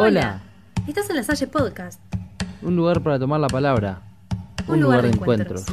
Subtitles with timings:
[0.00, 0.40] Hola.
[0.86, 2.00] Estás en la Salle Podcast.
[2.62, 4.00] Un lugar para tomar la palabra.
[4.68, 5.66] Un, lugar, de encuentros.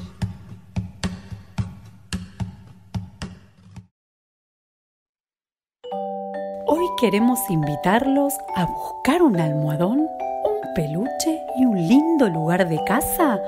[6.65, 13.39] Hoy queremos invitarlos a buscar un almohadón, un peluche y un lindo lugar de casa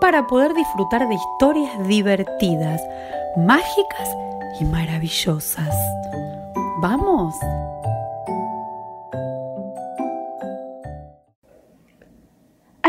[0.00, 2.80] para poder disfrutar de historias divertidas,
[3.36, 4.08] mágicas
[4.58, 5.74] y maravillosas.
[6.80, 7.34] ¿Vamos?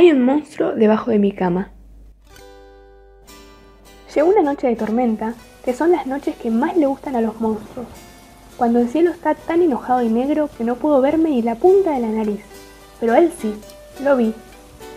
[0.03, 1.71] Hay un monstruo debajo de mi cama.
[4.13, 7.39] Llegó una noche de tormenta, que son las noches que más le gustan a los
[7.39, 7.87] monstruos,
[8.57, 11.91] cuando el cielo está tan enojado y negro que no pudo verme ni la punta
[11.91, 12.41] de la nariz.
[12.99, 13.55] Pero él sí,
[14.03, 14.33] lo vi,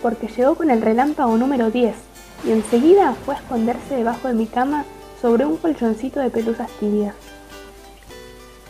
[0.01, 1.95] porque llegó con el relámpago número 10
[2.45, 4.83] y enseguida fue a esconderse debajo de mi cama
[5.21, 7.15] sobre un colchoncito de pelusas tibias.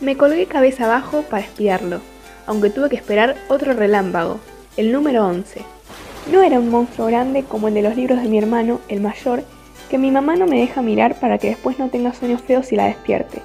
[0.00, 1.98] Me colgué cabeza abajo para espiarlo,
[2.46, 4.38] aunque tuve que esperar otro relámpago,
[4.76, 5.78] el número 11.
[6.30, 9.44] No era un monstruo grande como el de los libros de mi hermano, el mayor,
[9.88, 12.76] que mi mamá no me deja mirar para que después no tenga sueños feos y
[12.76, 13.40] la despierte.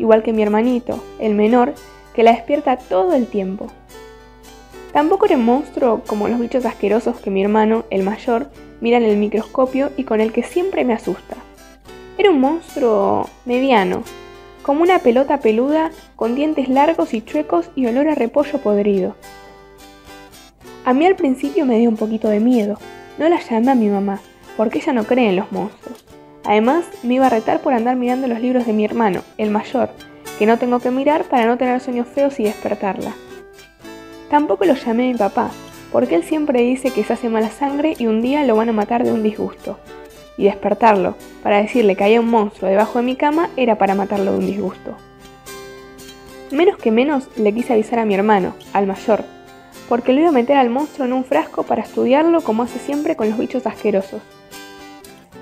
[0.00, 1.74] Igual que mi hermanito, el menor,
[2.14, 3.68] que la despierta todo el tiempo.
[4.92, 8.48] Tampoco era un monstruo como los bichos asquerosos que mi hermano, el mayor,
[8.80, 11.36] mira en el microscopio y con el que siempre me asusta.
[12.18, 14.02] Era un monstruo mediano,
[14.62, 19.14] como una pelota peluda con dientes largos y chuecos y olor a repollo podrido.
[20.86, 22.78] A mí al principio me dio un poquito de miedo.
[23.18, 24.20] No la llamé a mi mamá,
[24.56, 26.04] porque ella no cree en los monstruos.
[26.44, 29.90] Además, me iba a retar por andar mirando los libros de mi hermano, el mayor,
[30.38, 33.16] que no tengo que mirar para no tener sueños feos y despertarla.
[34.30, 35.50] Tampoco lo llamé a mi papá,
[35.90, 38.72] porque él siempre dice que se hace mala sangre y un día lo van a
[38.72, 39.80] matar de un disgusto.
[40.38, 44.30] Y despertarlo, para decirle que había un monstruo debajo de mi cama, era para matarlo
[44.30, 44.96] de un disgusto.
[46.52, 49.24] Menos que menos le quise avisar a mi hermano, al mayor,
[49.88, 53.16] porque lo iba a meter al monstruo en un frasco para estudiarlo como hace siempre
[53.16, 54.20] con los bichos asquerosos.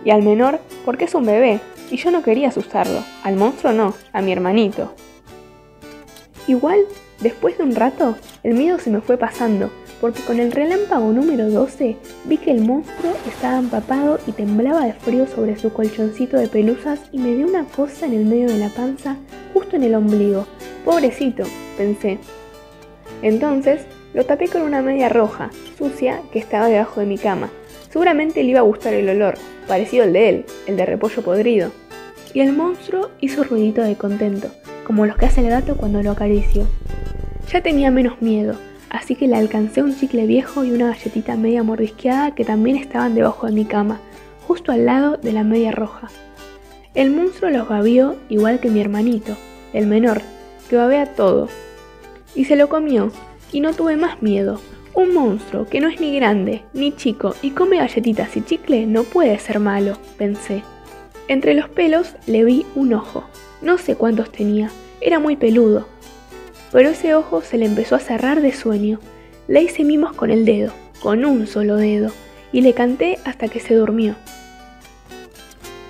[0.04, 1.60] Y al menor, porque es un bebé,
[1.90, 4.92] y yo no quería asustarlo, al monstruo no, a mi hermanito.
[6.46, 6.80] Igual,
[7.20, 11.48] después de un rato, el miedo se me fue pasando, porque con el relámpago número
[11.48, 16.48] 12 vi que el monstruo estaba empapado y temblaba de frío sobre su colchoncito de
[16.48, 19.16] pelusas y me dio una cosa en el medio de la panza,
[19.54, 20.46] justo en el ombligo.
[20.84, 21.44] Pobrecito,
[21.78, 22.18] pensé.
[23.22, 27.50] Entonces lo tapé con una media roja, sucia, que estaba debajo de mi cama.
[27.90, 29.34] Seguramente le iba a gustar el olor,
[29.66, 31.72] parecido al de él, el de repollo podrido.
[32.32, 34.48] Y el monstruo hizo ruidito de contento,
[34.86, 36.66] como los que hace el gato cuando lo acaricio.
[37.52, 38.56] Ya tenía menos miedo,
[38.88, 43.14] así que le alcancé un chicle viejo y una galletita media mordisqueada que también estaban
[43.14, 44.00] debajo de mi cama,
[44.46, 46.08] justo al lado de la media roja.
[46.94, 49.36] El monstruo los babió igual que mi hermanito,
[49.72, 50.22] el menor,
[50.70, 51.48] que babea todo.
[52.36, 53.10] Y se lo comió,
[53.54, 54.60] y no tuve más miedo.
[54.94, 59.04] Un monstruo que no es ni grande ni chico y come galletitas y chicle no
[59.04, 60.62] puede ser malo, pensé.
[61.28, 63.24] Entre los pelos le vi un ojo.
[63.62, 64.70] No sé cuántos tenía,
[65.00, 65.86] era muy peludo.
[66.72, 68.98] Pero ese ojo se le empezó a cerrar de sueño.
[69.46, 72.10] Le hice mimos con el dedo, con un solo dedo,
[72.52, 74.16] y le canté hasta que se durmió.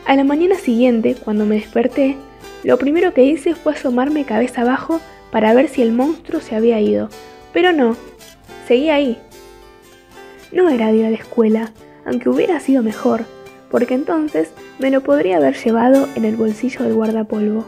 [0.05, 2.17] A la mañana siguiente, cuando me desperté,
[2.63, 5.01] lo primero que hice fue asomarme cabeza abajo
[5.33, 7.09] para ver si el monstruo se había ido,
[7.55, 7.97] pero no,
[8.69, 9.17] seguía ahí.
[10.53, 11.71] No era día de escuela,
[12.05, 13.25] aunque hubiera sido mejor,
[13.71, 17.65] porque entonces me lo podría haber llevado en el bolsillo del guardapolvo.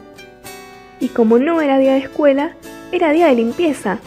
[1.01, 2.53] Y como no era día de escuela,
[2.93, 3.99] era día de limpieza,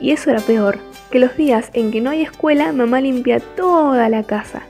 [0.00, 0.78] y eso era peor,
[1.10, 4.62] que los días en que no hay escuela mamá limpia toda la casa.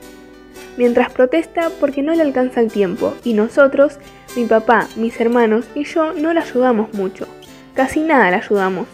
[0.77, 3.99] Mientras protesta porque no le alcanza el tiempo, y nosotros,
[4.37, 7.27] mi papá, mis hermanos y yo no la ayudamos mucho.
[7.75, 8.87] Casi nada la ayudamos.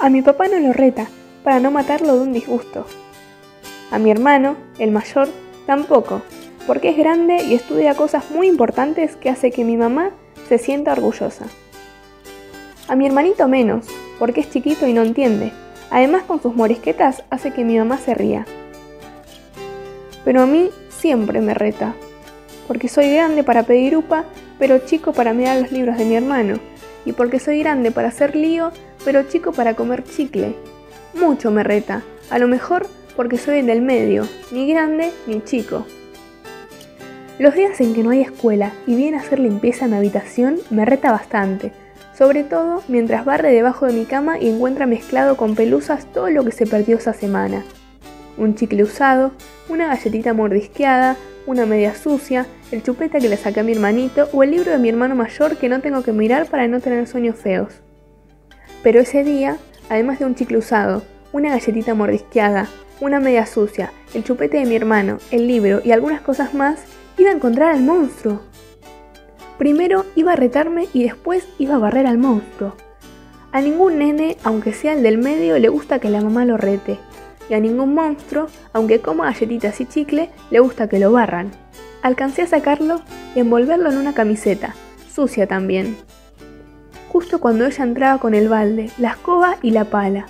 [0.00, 1.08] A mi papá no lo reta,
[1.42, 2.86] para no matarlo de un disgusto.
[3.90, 5.28] A mi hermano, el mayor,
[5.66, 6.22] tampoco,
[6.68, 10.10] porque es grande y estudia cosas muy importantes que hace que mi mamá
[10.48, 11.46] se sienta orgullosa.
[12.86, 13.86] A mi hermanito menos,
[14.20, 15.52] porque es chiquito y no entiende.
[15.90, 18.46] Además con sus morisquetas hace que mi mamá se ría.
[20.24, 21.94] Pero a mí siempre me reta,
[22.68, 24.26] porque soy grande para pedir upa,
[24.60, 26.60] pero chico para mirar los libros de mi hermano,
[27.04, 28.70] y porque soy grande para hacer lío,
[29.04, 30.54] pero chico para comer chicle.
[31.14, 32.86] Mucho me reta, a lo mejor
[33.16, 35.86] porque soy del medio, ni grande ni chico.
[37.38, 40.58] Los días en que no hay escuela y viene a hacer limpieza en mi habitación
[40.70, 41.72] me reta bastante,
[42.16, 46.44] sobre todo mientras barre debajo de mi cama y encuentra mezclado con pelusas todo lo
[46.44, 47.62] que se perdió esa semana.
[48.36, 49.32] Un chicle usado,
[49.68, 51.16] una galletita mordisqueada,
[51.46, 54.78] una media sucia, el chupeta que le saqué a mi hermanito o el libro de
[54.78, 57.80] mi hermano mayor que no tengo que mirar para no tener sueños feos.
[58.82, 59.58] Pero ese día,
[59.88, 61.02] además de un chicle usado,
[61.32, 62.68] una galletita mordisqueada,
[63.00, 66.80] una media sucia, el chupete de mi hermano, el libro y algunas cosas más,
[67.16, 68.40] iba a encontrar al monstruo.
[69.58, 72.74] Primero iba a retarme y después iba a barrer al monstruo.
[73.50, 76.98] A ningún nene, aunque sea el del medio, le gusta que la mamá lo rete.
[77.48, 81.50] Y a ningún monstruo, aunque coma galletitas y chicle, le gusta que lo barran.
[82.02, 83.00] Alcancé a sacarlo
[83.34, 84.74] y envolverlo en una camiseta,
[85.12, 85.96] sucia también.
[87.08, 90.26] Justo cuando ella entraba con el balde, la escoba y la pala.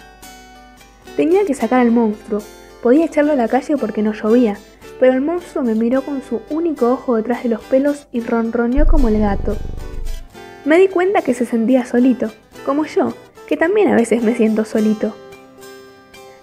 [1.16, 2.40] Tenía que sacar al monstruo.
[2.82, 4.56] Podía echarlo a la calle porque no llovía,
[5.00, 8.86] pero el monstruo me miró con su único ojo detrás de los pelos y ronroneó
[8.86, 9.56] como el gato.
[10.64, 12.30] Me di cuenta que se sentía solito,
[12.64, 13.14] como yo,
[13.48, 15.14] que también a veces me siento solito.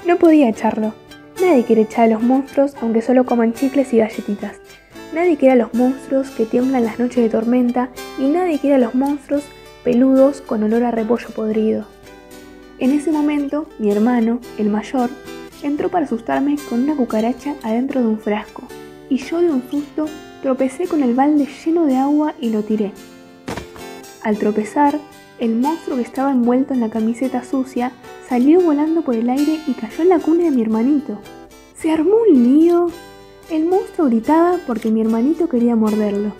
[0.06, 0.94] No podía echarlo.
[1.42, 4.58] Nadie quiere echar a los monstruos aunque solo coman chicles y galletitas.
[5.14, 7.90] Nadie quiere a los monstruos que tiemblan las noches de tormenta
[8.20, 9.44] y nadie quiere a los monstruos
[9.86, 11.86] peludos con olor a repollo podrido.
[12.80, 15.12] En ese momento, mi hermano, el mayor,
[15.62, 18.64] entró para asustarme con una cucaracha adentro de un frasco,
[19.10, 20.08] y yo de un susto
[20.42, 22.92] tropecé con el balde lleno de agua y lo tiré.
[24.24, 25.00] Al tropezar,
[25.40, 27.92] el monstruo que estaba envuelto en la camiseta sucia
[28.28, 31.20] salió volando por el aire y cayó en la cuna de mi hermanito.
[31.78, 32.88] Se armó un lío.
[33.52, 36.34] El monstruo gritaba porque mi hermanito quería morderlo.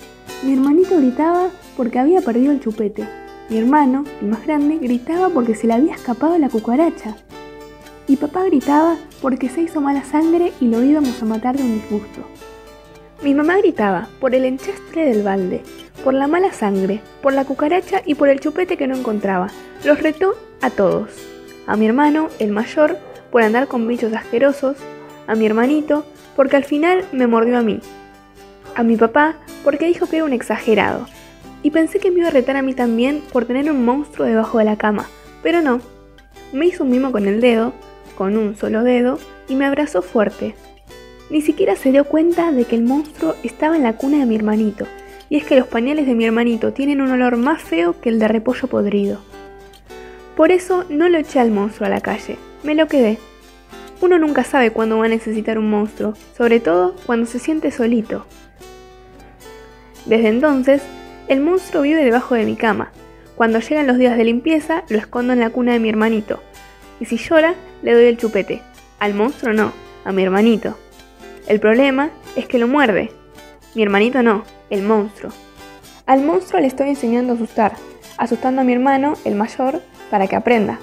[0.44, 3.25] Mi hermanito gritaba porque había perdido el chupete.
[3.48, 7.16] Mi hermano, el más grande, gritaba porque se le había escapado la cucaracha.
[8.08, 11.76] Y papá gritaba porque se hizo mala sangre y lo íbamos a matar de un
[11.76, 12.22] disgusto.
[13.22, 15.62] Mi mamá gritaba por el enchastre del balde,
[16.04, 19.52] por la mala sangre, por la cucaracha y por el chupete que no encontraba.
[19.84, 21.12] Los retó a todos.
[21.68, 22.98] A mi hermano, el mayor,
[23.32, 24.78] por andar con bichos asquerosos.
[25.28, 26.04] A mi hermanito,
[26.36, 27.80] porque al final me mordió a mí.
[28.76, 31.06] A mi papá, porque dijo que era un exagerado
[31.66, 34.60] y pensé que me iba a retar a mí también por tener un monstruo debajo
[34.60, 35.08] de la cama,
[35.42, 35.82] pero no.
[36.54, 37.74] Me hizo un mimo con el dedo,
[38.16, 39.18] con un solo dedo,
[39.50, 40.54] y me abrazó fuerte.
[41.32, 44.36] Ni siquiera se dio cuenta de que el monstruo estaba en la cuna de mi
[44.36, 44.86] hermanito,
[45.28, 48.20] y es que los pañales de mi hermanito tienen un olor más feo que el
[48.20, 49.22] de repollo podrido.
[50.38, 53.18] Por eso no lo eché al monstruo a la calle, me lo quedé.
[54.02, 58.28] Uno nunca sabe cuándo va a necesitar un monstruo, sobre todo cuando se siente solito.
[60.06, 60.84] Desde entonces
[61.28, 62.92] el monstruo vive debajo de mi cama.
[63.36, 66.40] Cuando llegan los días de limpieza, lo escondo en la cuna de mi hermanito.
[67.00, 68.62] Y si llora, le doy el chupete.
[69.00, 69.74] Al monstruo no,
[70.06, 70.78] a mi hermanito.
[71.48, 73.12] El problema es que lo muerde.
[73.74, 75.32] Mi hermanito no, el monstruo.
[76.06, 77.74] Al monstruo le estoy enseñando a asustar,
[78.18, 79.82] asustando a mi hermano, el mayor,
[80.12, 80.80] para que aprenda.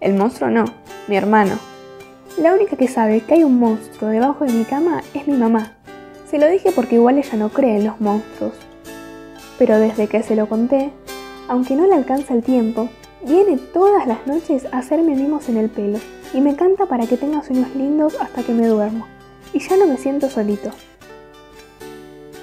[0.00, 0.66] El monstruo no,
[1.08, 1.58] mi hermano.
[2.38, 5.72] La única que sabe que hay un monstruo debajo de mi cama es mi mamá.
[6.30, 8.65] Se lo dije porque igual ella no cree en los monstruos
[9.58, 10.92] pero desde que se lo conté,
[11.48, 12.88] aunque no le alcanza el tiempo,
[13.24, 15.98] viene todas las noches a hacerme mimos en el pelo
[16.34, 19.06] y me canta para que tenga sueños lindos hasta que me duermo.
[19.52, 20.70] Y ya no me siento solito.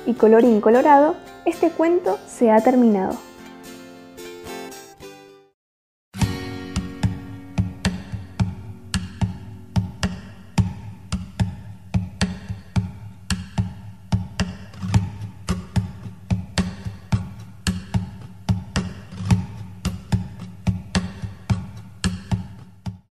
[0.06, 1.16] Y colorín colorado,
[1.46, 3.18] este cuento se ha terminado.